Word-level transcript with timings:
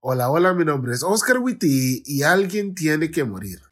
Hola, 0.00 0.30
hola, 0.30 0.54
mi 0.54 0.64
nombre 0.64 0.94
es 0.94 1.02
Oscar 1.02 1.38
Witty 1.38 2.04
y 2.06 2.22
alguien 2.22 2.76
tiene 2.76 3.10
que 3.10 3.24
morir. 3.24 3.62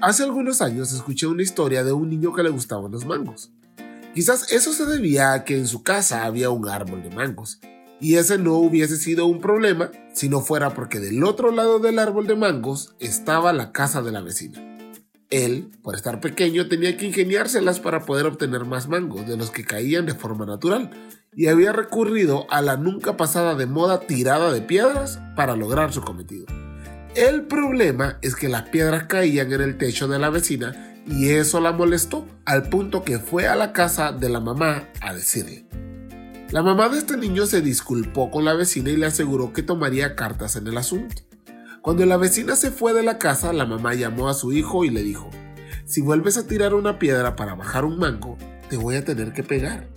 Hace 0.00 0.24
algunos 0.24 0.60
años 0.60 0.92
escuché 0.92 1.28
una 1.28 1.42
historia 1.42 1.84
de 1.84 1.92
un 1.92 2.10
niño 2.10 2.32
que 2.32 2.42
le 2.42 2.50
gustaban 2.50 2.90
los 2.90 3.06
mangos. 3.06 3.52
Quizás 4.16 4.50
eso 4.50 4.72
se 4.72 4.84
debía 4.84 5.32
a 5.32 5.44
que 5.44 5.56
en 5.56 5.68
su 5.68 5.84
casa 5.84 6.24
había 6.24 6.50
un 6.50 6.68
árbol 6.68 7.04
de 7.04 7.10
mangos, 7.10 7.60
y 8.00 8.16
ese 8.16 8.36
no 8.36 8.54
hubiese 8.54 8.96
sido 8.96 9.26
un 9.26 9.40
problema 9.40 9.92
si 10.12 10.28
no 10.28 10.40
fuera 10.40 10.74
porque 10.74 10.98
del 10.98 11.22
otro 11.22 11.52
lado 11.52 11.78
del 11.78 12.00
árbol 12.00 12.26
de 12.26 12.34
mangos 12.34 12.96
estaba 12.98 13.52
la 13.52 13.70
casa 13.70 14.02
de 14.02 14.10
la 14.10 14.22
vecina. 14.22 14.71
Él, 15.32 15.70
por 15.82 15.94
estar 15.94 16.20
pequeño, 16.20 16.68
tenía 16.68 16.98
que 16.98 17.06
ingeniárselas 17.06 17.80
para 17.80 18.04
poder 18.04 18.26
obtener 18.26 18.66
más 18.66 18.86
mangos 18.86 19.26
de 19.26 19.38
los 19.38 19.50
que 19.50 19.64
caían 19.64 20.04
de 20.04 20.14
forma 20.14 20.44
natural, 20.44 20.90
y 21.34 21.46
había 21.46 21.72
recurrido 21.72 22.46
a 22.50 22.60
la 22.60 22.76
nunca 22.76 23.16
pasada 23.16 23.54
de 23.54 23.64
moda 23.64 24.00
tirada 24.00 24.52
de 24.52 24.60
piedras 24.60 25.18
para 25.34 25.56
lograr 25.56 25.90
su 25.90 26.02
cometido. 26.02 26.44
El 27.14 27.46
problema 27.46 28.18
es 28.20 28.36
que 28.36 28.50
las 28.50 28.68
piedras 28.68 29.04
caían 29.04 29.50
en 29.52 29.62
el 29.62 29.78
techo 29.78 30.06
de 30.06 30.18
la 30.18 30.28
vecina 30.28 31.00
y 31.06 31.30
eso 31.30 31.60
la 31.60 31.72
molestó, 31.72 32.26
al 32.44 32.68
punto 32.68 33.02
que 33.02 33.18
fue 33.18 33.48
a 33.48 33.56
la 33.56 33.72
casa 33.72 34.12
de 34.12 34.28
la 34.28 34.40
mamá 34.40 34.88
a 35.00 35.14
decirle. 35.14 35.64
La 36.50 36.62
mamá 36.62 36.90
de 36.90 36.98
este 36.98 37.16
niño 37.16 37.46
se 37.46 37.62
disculpó 37.62 38.30
con 38.30 38.44
la 38.44 38.52
vecina 38.52 38.90
y 38.90 38.96
le 38.96 39.06
aseguró 39.06 39.54
que 39.54 39.62
tomaría 39.62 40.14
cartas 40.14 40.56
en 40.56 40.66
el 40.66 40.76
asunto. 40.76 41.22
Cuando 41.82 42.06
la 42.06 42.16
vecina 42.16 42.54
se 42.54 42.70
fue 42.70 42.94
de 42.94 43.02
la 43.02 43.18
casa, 43.18 43.52
la 43.52 43.66
mamá 43.66 43.94
llamó 43.94 44.28
a 44.28 44.34
su 44.34 44.52
hijo 44.52 44.84
y 44.84 44.90
le 44.90 45.02
dijo, 45.02 45.28
si 45.84 46.00
vuelves 46.00 46.36
a 46.36 46.46
tirar 46.46 46.74
una 46.74 47.00
piedra 47.00 47.34
para 47.34 47.56
bajar 47.56 47.84
un 47.84 47.98
mango, 47.98 48.38
te 48.70 48.76
voy 48.76 48.94
a 48.94 49.04
tener 49.04 49.32
que 49.32 49.42
pegar. 49.42 49.88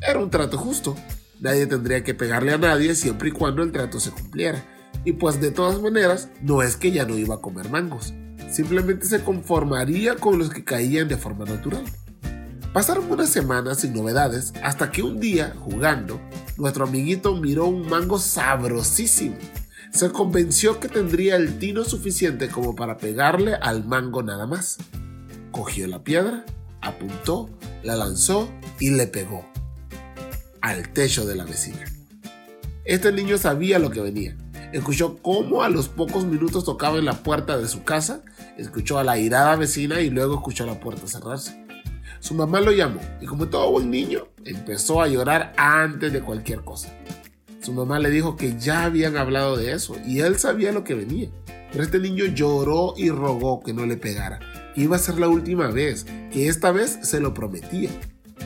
Era 0.00 0.18
un 0.18 0.30
trato 0.30 0.56
justo. 0.56 0.96
Nadie 1.40 1.66
tendría 1.66 2.02
que 2.02 2.14
pegarle 2.14 2.54
a 2.54 2.58
nadie 2.58 2.94
siempre 2.94 3.28
y 3.28 3.32
cuando 3.32 3.62
el 3.62 3.70
trato 3.70 4.00
se 4.00 4.12
cumpliera. 4.12 4.64
Y 5.04 5.12
pues 5.12 5.42
de 5.42 5.50
todas 5.50 5.78
maneras, 5.78 6.30
no 6.40 6.62
es 6.62 6.78
que 6.78 6.90
ya 6.90 7.04
no 7.04 7.18
iba 7.18 7.34
a 7.34 7.40
comer 7.42 7.68
mangos. 7.68 8.14
Simplemente 8.50 9.04
se 9.04 9.22
conformaría 9.22 10.16
con 10.16 10.38
los 10.38 10.48
que 10.48 10.64
caían 10.64 11.08
de 11.08 11.18
forma 11.18 11.44
natural. 11.44 11.84
Pasaron 12.72 13.12
unas 13.12 13.28
semanas 13.28 13.80
sin 13.80 13.92
novedades 13.92 14.54
hasta 14.62 14.90
que 14.90 15.02
un 15.02 15.20
día, 15.20 15.54
jugando, 15.58 16.18
nuestro 16.56 16.86
amiguito 16.86 17.36
miró 17.36 17.66
un 17.66 17.86
mango 17.90 18.18
sabrosísimo 18.18 19.36
se 19.94 20.10
convenció 20.10 20.80
que 20.80 20.88
tendría 20.88 21.36
el 21.36 21.60
tino 21.60 21.84
suficiente 21.84 22.48
como 22.48 22.74
para 22.74 22.98
pegarle 22.98 23.54
al 23.54 23.84
mango 23.84 24.24
nada 24.24 24.44
más. 24.44 24.78
Cogió 25.52 25.86
la 25.86 26.02
piedra, 26.02 26.44
apuntó, 26.80 27.48
la 27.84 27.94
lanzó 27.94 28.50
y 28.80 28.90
le 28.90 29.06
pegó 29.06 29.46
al 30.60 30.92
techo 30.92 31.24
de 31.26 31.36
la 31.36 31.44
vecina. 31.44 31.84
Este 32.84 33.12
niño 33.12 33.38
sabía 33.38 33.78
lo 33.78 33.90
que 33.90 34.00
venía. 34.00 34.36
Escuchó 34.72 35.18
cómo 35.22 35.62
a 35.62 35.68
los 35.68 35.88
pocos 35.88 36.24
minutos 36.24 36.64
tocaba 36.64 36.98
en 36.98 37.04
la 37.04 37.22
puerta 37.22 37.56
de 37.56 37.68
su 37.68 37.84
casa, 37.84 38.22
escuchó 38.58 38.98
a 38.98 39.04
la 39.04 39.16
irada 39.16 39.54
vecina 39.54 40.00
y 40.00 40.10
luego 40.10 40.34
escuchó 40.34 40.66
la 40.66 40.80
puerta 40.80 41.06
cerrarse. 41.06 41.64
Su 42.18 42.34
mamá 42.34 42.60
lo 42.60 42.72
llamó 42.72 43.00
y 43.20 43.26
como 43.26 43.46
todo 43.46 43.70
buen 43.70 43.92
niño, 43.92 44.26
empezó 44.44 45.00
a 45.00 45.06
llorar 45.06 45.52
antes 45.56 46.12
de 46.12 46.20
cualquier 46.20 46.62
cosa. 46.62 46.92
Su 47.64 47.72
mamá 47.72 47.98
le 47.98 48.10
dijo 48.10 48.36
que 48.36 48.58
ya 48.58 48.84
habían 48.84 49.16
hablado 49.16 49.56
de 49.56 49.72
eso 49.72 49.96
y 50.06 50.20
él 50.20 50.38
sabía 50.38 50.70
lo 50.70 50.84
que 50.84 50.94
venía. 50.94 51.30
Pero 51.72 51.82
este 51.82 51.98
niño 51.98 52.26
lloró 52.26 52.92
y 52.94 53.08
rogó 53.08 53.62
que 53.62 53.72
no 53.72 53.86
le 53.86 53.96
pegara, 53.96 54.38
que 54.74 54.82
iba 54.82 54.96
a 54.96 54.98
ser 54.98 55.18
la 55.18 55.28
última 55.28 55.68
vez, 55.68 56.04
que 56.30 56.48
esta 56.48 56.72
vez 56.72 56.98
se 57.00 57.20
lo 57.20 57.32
prometía. 57.32 57.88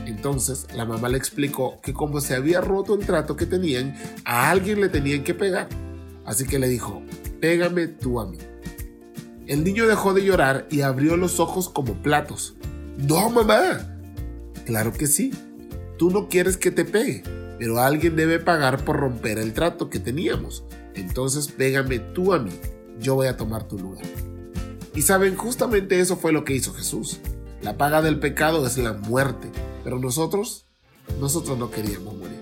Entonces 0.06 0.68
la 0.72 0.84
mamá 0.84 1.08
le 1.08 1.18
explicó 1.18 1.80
que 1.82 1.92
como 1.92 2.20
se 2.20 2.36
había 2.36 2.60
roto 2.60 2.94
el 2.94 3.04
trato 3.04 3.34
que 3.34 3.44
tenían, 3.44 3.96
a 4.24 4.50
alguien 4.50 4.80
le 4.80 4.88
tenían 4.88 5.24
que 5.24 5.34
pegar. 5.34 5.68
Así 6.24 6.46
que 6.46 6.60
le 6.60 6.68
dijo, 6.68 7.02
pégame 7.40 7.88
tú 7.88 8.20
a 8.20 8.26
mí. 8.30 8.38
El 9.48 9.64
niño 9.64 9.88
dejó 9.88 10.14
de 10.14 10.24
llorar 10.24 10.68
y 10.70 10.82
abrió 10.82 11.16
los 11.16 11.40
ojos 11.40 11.68
como 11.68 11.94
platos. 12.04 12.54
No, 12.96 13.30
mamá. 13.30 13.80
Claro 14.64 14.92
que 14.92 15.08
sí. 15.08 15.32
Tú 15.98 16.10
no 16.10 16.28
quieres 16.28 16.56
que 16.56 16.70
te 16.70 16.84
pegue 16.84 17.24
pero 17.58 17.80
alguien 17.80 18.16
debe 18.16 18.38
pagar 18.38 18.84
por 18.84 18.96
romper 18.96 19.38
el 19.38 19.52
trato 19.52 19.90
que 19.90 19.98
teníamos. 19.98 20.64
Entonces 20.94 21.48
pégame 21.48 21.98
tú 21.98 22.32
a 22.32 22.38
mí, 22.38 22.52
yo 23.00 23.14
voy 23.14 23.26
a 23.26 23.36
tomar 23.36 23.66
tu 23.66 23.78
lugar. 23.78 24.04
Y 24.94 25.02
saben, 25.02 25.36
justamente 25.36 26.00
eso 26.00 26.16
fue 26.16 26.32
lo 26.32 26.44
que 26.44 26.54
hizo 26.54 26.72
Jesús. 26.72 27.20
La 27.62 27.76
paga 27.76 28.02
del 28.02 28.20
pecado 28.20 28.66
es 28.66 28.78
la 28.78 28.92
muerte, 28.92 29.48
pero 29.84 29.98
nosotros, 29.98 30.66
nosotros 31.20 31.58
no 31.58 31.70
queríamos 31.70 32.16
morir. 32.16 32.38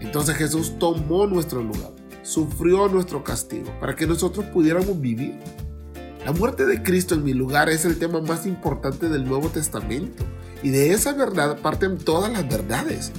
Entonces 0.00 0.36
Jesús 0.36 0.78
tomó 0.78 1.26
nuestro 1.26 1.62
lugar, 1.62 1.90
sufrió 2.22 2.88
nuestro 2.88 3.24
castigo 3.24 3.70
para 3.80 3.96
que 3.96 4.06
nosotros 4.06 4.46
pudiéramos 4.46 5.00
vivir. 5.00 5.34
La 6.24 6.32
muerte 6.32 6.66
de 6.66 6.82
Cristo 6.82 7.14
en 7.14 7.24
mi 7.24 7.32
lugar 7.32 7.68
es 7.68 7.84
el 7.84 7.98
tema 7.98 8.20
más 8.20 8.46
importante 8.46 9.08
del 9.08 9.24
Nuevo 9.24 9.48
Testamento 9.48 10.24
y 10.62 10.70
de 10.70 10.92
esa 10.92 11.12
verdad 11.12 11.58
parten 11.60 11.98
todas 11.98 12.32
las 12.32 12.48
verdades 12.48 13.12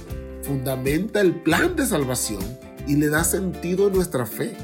fundamenta 0.50 1.20
el 1.20 1.32
plan 1.42 1.76
de 1.76 1.86
salvación 1.86 2.40
y 2.88 2.96
le 2.96 3.08
da 3.08 3.22
sentido 3.22 3.86
a 3.86 3.90
nuestra 3.90 4.26
fe. 4.26 4.56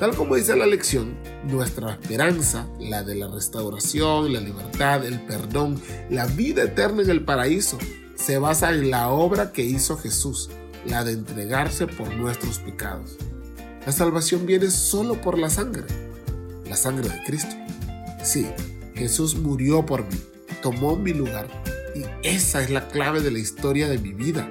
Tal 0.00 0.16
como 0.16 0.34
dice 0.34 0.56
la 0.56 0.66
lección, 0.66 1.14
nuestra 1.44 1.92
esperanza, 1.92 2.66
la 2.80 3.04
de 3.04 3.14
la 3.14 3.28
restauración, 3.28 4.32
la 4.32 4.40
libertad, 4.40 5.04
el 5.04 5.20
perdón, 5.20 5.80
la 6.10 6.26
vida 6.26 6.64
eterna 6.64 7.02
en 7.02 7.10
el 7.10 7.24
paraíso, 7.24 7.78
se 8.16 8.38
basa 8.38 8.72
en 8.72 8.90
la 8.90 9.10
obra 9.10 9.52
que 9.52 9.62
hizo 9.62 9.96
Jesús, 9.96 10.50
la 10.84 11.04
de 11.04 11.12
entregarse 11.12 11.86
por 11.86 12.12
nuestros 12.16 12.58
pecados. 12.58 13.14
La 13.86 13.92
salvación 13.92 14.46
viene 14.46 14.68
solo 14.68 15.20
por 15.20 15.38
la 15.38 15.48
sangre, 15.48 15.84
la 16.68 16.74
sangre 16.74 17.08
de 17.08 17.22
Cristo. 17.24 17.54
Sí, 18.24 18.48
Jesús 18.96 19.36
murió 19.36 19.86
por 19.86 20.02
mí, 20.02 20.18
tomó 20.60 20.96
mi 20.96 21.12
lugar 21.12 21.46
y 21.94 22.02
esa 22.26 22.64
es 22.64 22.70
la 22.70 22.88
clave 22.88 23.20
de 23.20 23.30
la 23.30 23.38
historia 23.38 23.88
de 23.88 23.98
mi 23.98 24.12
vida 24.12 24.50